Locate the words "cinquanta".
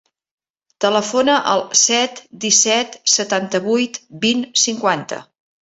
4.67-5.25